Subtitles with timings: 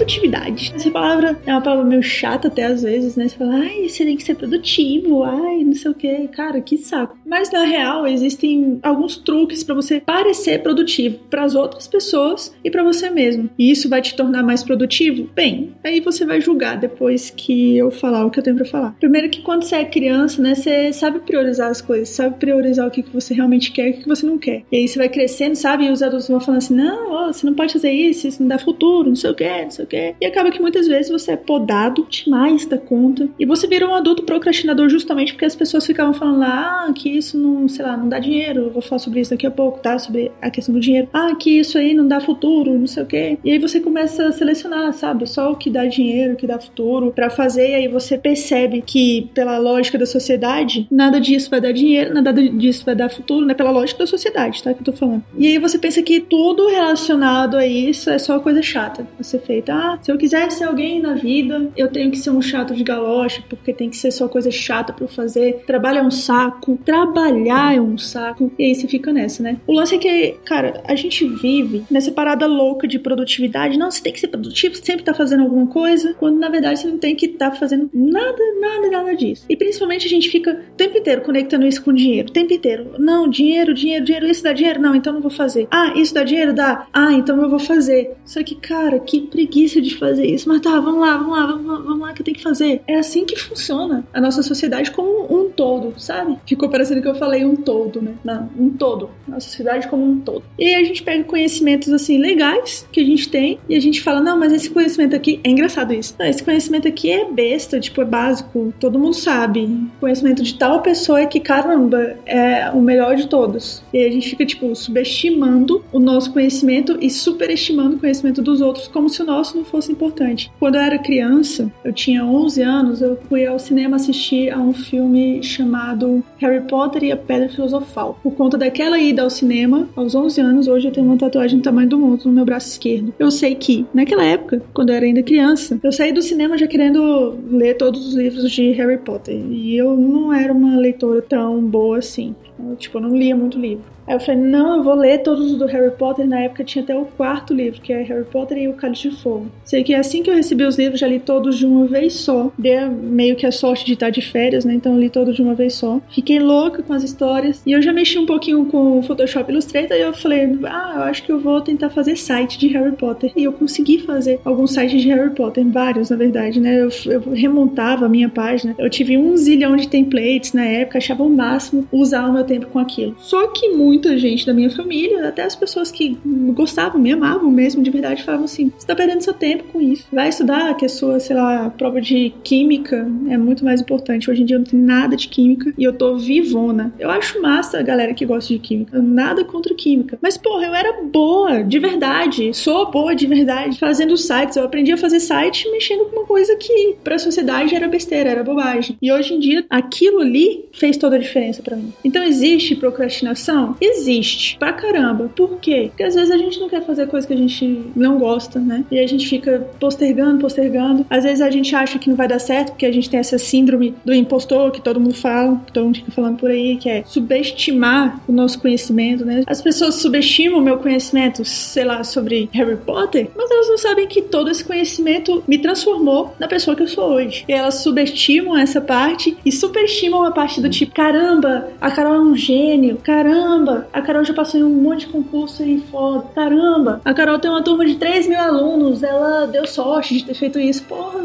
[0.09, 0.73] Produtividade.
[0.75, 3.29] Essa palavra é uma palavra meio chata até às vezes, né?
[3.29, 6.29] Você fala, ai, você tem que ser produtivo, ai, não sei o que.
[6.29, 7.18] Cara, que saco.
[7.29, 12.71] Mas na real, existem alguns truques para você parecer produtivo para as outras pessoas e
[12.71, 13.51] para você mesmo.
[13.59, 15.29] E isso vai te tornar mais produtivo?
[15.35, 18.97] Bem, aí você vai julgar depois que eu falar o que eu tenho para falar.
[18.99, 22.91] Primeiro que quando você é criança, né, você sabe priorizar as coisas, sabe priorizar o
[22.91, 24.65] que, você realmente quer e o que você não quer.
[24.71, 25.87] E aí você vai crescendo, sabe?
[25.87, 28.49] E os adultos vão falando assim: não, ó, você não pode fazer isso, isso não
[28.49, 30.15] dá futuro, não sei o que, não sei o que.
[30.21, 33.29] E acaba que muitas vezes você é podado demais da conta.
[33.39, 37.18] E você vira um adulto procrastinador justamente porque as pessoas ficavam falando lá, ah, que
[37.19, 38.65] isso não, sei lá, não dá dinheiro.
[38.65, 39.99] Eu vou falar sobre isso daqui a pouco, tá?
[39.99, 41.09] Sobre a questão do dinheiro.
[41.13, 43.39] Ah, que isso aí não dá futuro, não sei o quê.
[43.45, 45.27] E aí você começa a selecionar, sabe?
[45.29, 47.71] Só o que dá dinheiro, o que dá futuro para fazer.
[47.71, 52.33] E aí você percebe que, pela lógica da sociedade, nada disso vai dar dinheiro, nada
[52.33, 53.55] disso vai dar futuro, né?
[53.55, 54.73] Pela lógica da sociedade, tá?
[54.73, 55.25] Que eu tô falando.
[55.37, 59.75] E aí você pensa que tudo relacionado a isso é só coisa chata ser feita.
[59.75, 62.83] Ah, se eu quiser ser alguém na vida, eu tenho que ser um chato de
[62.83, 65.63] galocha, porque tem que ser só coisa chata para eu fazer.
[65.67, 66.79] Trabalho é um saco,
[67.13, 68.53] trabalhar é um saco.
[68.59, 69.61] E aí você fica nessa, né?
[69.67, 73.79] O lance é que, cara, a gente vive nessa parada louca de produtividade.
[73.79, 76.81] Não, você tem que ser produtivo, você sempre tá fazendo alguma coisa, quando na verdade
[76.81, 79.45] você não tem que estar tá fazendo nada, nada, nada disso.
[79.49, 82.95] E principalmente a gente fica o tempo inteiro conectando isso com dinheiro, o tempo inteiro.
[82.99, 84.81] Não, dinheiro, dinheiro, dinheiro, isso dá dinheiro?
[84.81, 85.67] Não, então não vou fazer.
[85.71, 86.53] Ah, isso dá dinheiro?
[86.53, 86.87] Dá.
[86.93, 88.13] Ah, então eu vou fazer.
[88.25, 91.85] Só que, cara, que preguiça de fazer isso, mas tá, vamos lá, vamos lá, vamos,
[91.85, 92.83] vamos lá que eu tenho que fazer.
[92.87, 96.39] É assim que funciona a nossa sociedade como um todo, sabe?
[96.47, 98.15] Ficou parecendo que eu falei um todo, né?
[98.25, 99.11] Não, um todo.
[99.31, 100.43] A sociedade como um todo.
[100.59, 104.21] E a gente pega conhecimentos assim legais que a gente tem e a gente fala,
[104.21, 106.15] não, mas esse conhecimento aqui é engraçado isso.
[106.19, 109.69] Não, esse conhecimento aqui é besta, tipo, é básico, todo mundo sabe.
[110.01, 113.83] Conhecimento de tal pessoa é que, caramba, é o melhor de todos.
[113.93, 118.89] E a gente fica, tipo, subestimando o nosso conhecimento e superestimando o conhecimento dos outros
[118.89, 120.51] como se o nosso não fosse importante.
[120.59, 124.73] Quando eu era criança, eu tinha 11 anos, eu fui ao cinema assistir a um
[124.73, 128.19] filme chamado Harry Potter e a Pedra Filosofal.
[128.23, 131.63] Por conta daquela ida ao cinema, aos 11 anos, hoje eu tenho uma tatuagem do
[131.63, 133.13] tamanho do mundo no meu braço esquerdo.
[133.19, 136.67] Eu sei que, naquela época, quando eu era ainda criança, eu saí do cinema já
[136.67, 139.35] querendo ler todos os livros de Harry Potter.
[139.51, 142.35] E eu não era uma leitora tão boa assim.
[142.59, 143.98] Eu, tipo, eu não lia muito livro.
[144.09, 146.27] Aí eu falei, não, eu vou ler todos os do Harry Potter.
[146.27, 149.17] Na época tinha até o quarto livro, que é Harry Potter e o Cálice de
[149.17, 149.47] Fogo.
[149.65, 152.51] Sei que assim que eu recebi os livros, já li todos de uma vez só.
[152.59, 154.75] Dei meio que a sorte de estar de férias, né?
[154.75, 156.01] Então li todos de uma vez só.
[156.09, 157.63] Fiquei louca com as histórias.
[157.67, 161.03] E eu já mexi um pouquinho com o Photoshop Illustrator e eu falei, ah, eu
[161.03, 163.33] acho que eu vou tentar fazer site de Harry Potter.
[163.37, 166.81] E eu consegui fazer alguns sites de Harry Potter, vários na verdade, né?
[166.81, 168.75] Eu, eu remontava a minha página.
[168.79, 172.67] Eu tive um zilhão de templates na época, achava o máximo usar o meu tempo
[172.67, 173.15] com aquilo.
[173.19, 176.17] Só que muito muita gente da minha família, até as pessoas que
[176.55, 180.07] gostavam, me amavam mesmo, de verdade, falavam assim: você tá perdendo seu tempo com isso.
[180.13, 184.31] Vai estudar, que a sua, sei lá, prova de química é muito mais importante.
[184.31, 186.93] Hoje em dia eu não tenho nada de química e eu tô vivona.
[186.99, 189.01] Eu acho massa a galera que gosta de química.
[189.03, 190.19] Nada contra química.
[190.23, 192.55] Mas, porra, eu era boa, de verdade.
[192.55, 193.79] Sou boa de verdade.
[193.79, 194.57] Fazendo sites.
[194.57, 198.45] Eu aprendi a fazer site mexendo com uma coisa que pra sociedade era besteira, era
[198.45, 198.97] bobagem.
[199.03, 201.93] E hoje em dia, aquilo ali fez toda a diferença para mim.
[202.05, 203.77] Então existe procrastinação?
[203.89, 205.31] Existe pra caramba.
[205.35, 205.87] Por quê?
[205.89, 208.85] Porque às vezes a gente não quer fazer coisa que a gente não gosta, né?
[208.91, 211.07] E a gente fica postergando, postergando.
[211.09, 213.39] Às vezes a gente acha que não vai dar certo porque a gente tem essa
[213.39, 216.89] síndrome do impostor que todo mundo fala, que todo mundo fica falando por aí, que
[216.89, 219.43] é subestimar o nosso conhecimento, né?
[219.47, 224.07] As pessoas subestimam o meu conhecimento, sei lá, sobre Harry Potter, mas elas não sabem
[224.07, 227.45] que todo esse conhecimento me transformou na pessoa que eu sou hoje.
[227.49, 232.21] E elas subestimam essa parte e superestimam a parte do tipo, caramba, a Carol é
[232.21, 236.25] um gênio, caramba, a Carol já passou em um monte de concurso e foda.
[236.35, 240.35] Caramba, a Carol tem uma turma de 3 mil alunos, ela deu sorte de ter
[240.35, 240.83] feito isso.
[240.85, 241.19] Porra,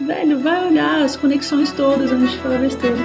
[0.00, 2.96] velho, vai olhar as conexões todas antes de falar besteira.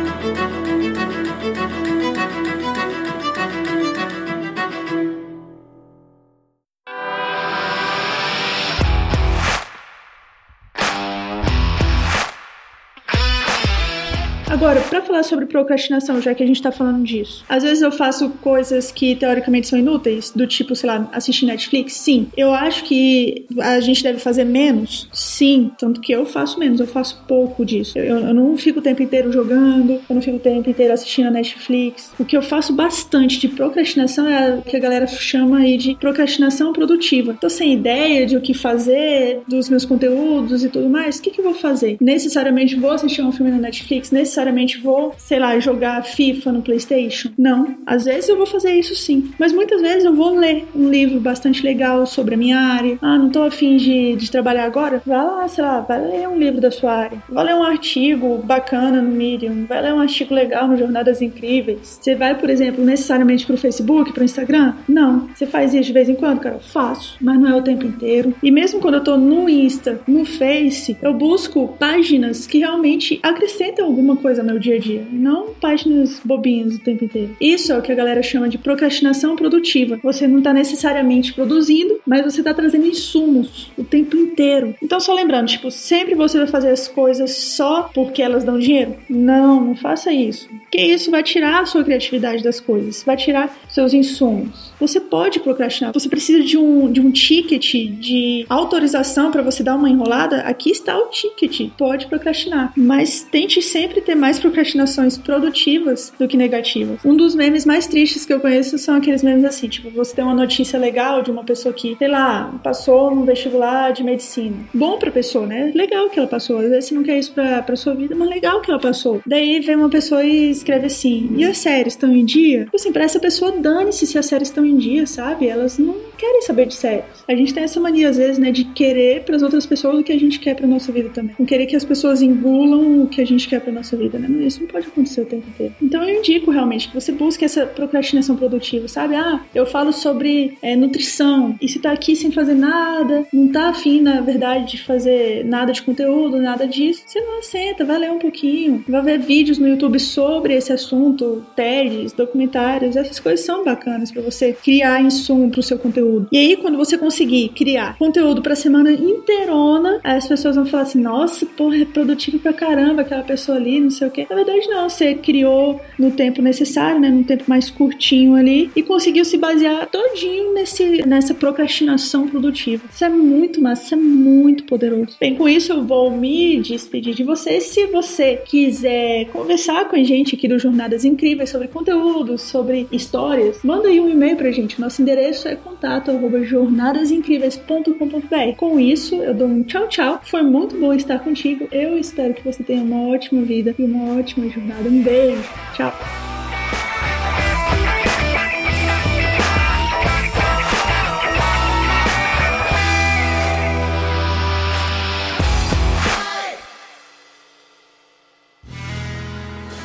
[14.61, 17.91] Agora, para falar sobre procrastinação, já que a gente tá falando disso, às vezes eu
[17.91, 21.93] faço coisas que teoricamente são inúteis, do tipo, sei lá, assistir Netflix.
[21.93, 25.09] Sim, eu acho que a gente deve fazer menos.
[25.11, 27.97] Sim, tanto que eu faço menos, eu faço pouco disso.
[27.97, 31.25] Eu, eu não fico o tempo inteiro jogando, eu não fico o tempo inteiro assistindo
[31.25, 32.13] a Netflix.
[32.19, 35.95] O que eu faço bastante de procrastinação é o que a galera chama aí de
[35.95, 37.33] procrastinação produtiva.
[37.33, 41.17] Tô sem ideia de o que fazer, dos meus conteúdos e tudo mais.
[41.17, 41.97] O que, que eu vou fazer?
[41.99, 46.61] Necessariamente vou assistir um filme na Netflix, necessariamente necessariamente vou, sei lá, jogar FIFA no
[46.61, 47.31] PlayStation.
[47.37, 47.75] Não.
[47.85, 49.31] Às vezes eu vou fazer isso sim.
[49.39, 52.97] Mas muitas vezes eu vou ler um livro bastante legal sobre a minha área.
[53.01, 55.01] Ah, não tô afim de, de trabalhar agora?
[55.05, 57.17] Vai lá, sei lá, vai ler um livro da sua área.
[57.29, 59.65] Vai ler um artigo bacana no Medium.
[59.65, 61.99] Vai ler um artigo legal no Jornadas Incríveis.
[62.01, 64.75] Você vai, por exemplo, necessariamente pro Facebook, pro Instagram?
[64.87, 65.29] Não.
[65.33, 66.59] Você faz isso de vez em quando, cara?
[66.59, 67.17] Faço.
[67.21, 68.33] Mas não é o tempo inteiro.
[68.43, 73.85] E mesmo quando eu tô no Insta, no Face, eu busco páginas que realmente acrescentam
[73.85, 77.35] alguma coisa coisa no meu dia a dia, não páginas bobinhas o tempo inteiro.
[77.39, 79.99] Isso é o que a galera chama de procrastinação produtiva.
[80.03, 84.75] Você não está necessariamente produzindo, mas você está trazendo insumos o tempo inteiro.
[84.81, 88.95] Então, só lembrando, tipo, sempre você vai fazer as coisas só porque elas dão dinheiro?
[89.09, 90.49] Não, não faça isso.
[90.61, 94.71] Porque isso vai tirar a sua criatividade das coisas, vai tirar seus insumos.
[94.79, 95.93] Você pode procrastinar.
[95.93, 100.37] Você precisa de um, de um ticket de autorização para você dar uma enrolada.
[100.41, 101.69] Aqui está o ticket.
[101.77, 102.73] Pode procrastinar.
[102.75, 106.99] Mas tente sempre ter mais procrastinações produtivas do que negativas.
[107.03, 110.23] Um dos memes mais tristes que eu conheço são aqueles memes assim, tipo, você tem
[110.23, 114.55] uma notícia legal de uma pessoa que, sei lá, passou no vestibular de medicina.
[114.73, 115.71] Bom pra pessoa, né?
[115.75, 116.57] Legal que ela passou.
[116.57, 119.21] Às vezes você não quer isso pra, pra sua vida, mas legal que ela passou.
[119.25, 122.65] Daí vem uma pessoa e escreve assim: e as séries estão em dia?
[122.65, 125.47] Tipo assim, pra essa pessoa, dane-se se as séries estão em dia, sabe?
[125.47, 127.23] Elas não querem saber de séries.
[127.27, 130.03] A gente tem essa mania, às vezes, né, de querer para as outras pessoas o
[130.03, 131.35] que a gente quer pra nossa vida também.
[131.37, 134.27] Não querer que as pessoas engulam o que a gente quer pra nossa vida né?
[134.45, 135.73] Isso não pode acontecer o tempo inteiro.
[135.81, 139.15] Então eu indico realmente que você busque essa procrastinação produtiva, sabe?
[139.15, 143.69] Ah, eu falo sobre é, nutrição e se tá aqui sem fazer nada, não tá
[143.69, 148.11] afim, na verdade, de fazer nada de conteúdo, nada disso, você não senta, vai ler
[148.11, 153.63] um pouquinho, vai ver vídeos no YouTube sobre esse assunto, TEDs, documentários, essas coisas são
[153.63, 156.10] bacanas para você criar insumo pro seu conteúdo.
[156.31, 161.01] E aí, quando você conseguir criar conteúdo pra semana inteirona, as pessoas vão falar assim:
[161.01, 164.27] nossa, porra, é produtivo pra caramba aquela pessoa ali, não sei o quê.
[164.29, 164.89] Na verdade, não.
[164.89, 167.09] Você criou no tempo necessário, né?
[167.09, 172.83] Num tempo mais curtinho ali e conseguiu se basear todinho nesse, nessa procrastinação produtiva.
[172.91, 175.17] Isso é muito massa, isso é muito poderoso.
[175.19, 177.65] Bem, com isso eu vou me despedir de vocês.
[177.65, 183.59] Se você quiser conversar com a gente aqui do Jornadas Incríveis sobre conteúdo, sobre histórias,
[183.63, 184.79] manda aí um e-mail pra gente.
[184.79, 186.00] Nosso endereço é contato
[186.43, 188.55] jornadasincríveis.com.br.
[188.57, 190.21] Com isso, eu dou um tchau, tchau.
[190.23, 191.67] Foi muito bom estar contigo.
[191.71, 194.87] Eu espero que você tenha uma ótima vida e uma ótima jornada.
[194.87, 195.43] Um beijo.
[195.73, 195.93] Tchau.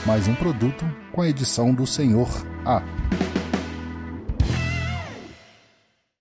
[0.06, 2.28] Mais um produto com a edição do Senhor
[2.64, 2.80] A.